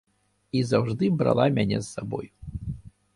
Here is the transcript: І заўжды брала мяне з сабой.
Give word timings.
І 0.59 0.61
заўжды 0.69 1.09
брала 1.19 1.45
мяне 1.57 1.77
з 1.83 1.87
сабой. 1.95 2.27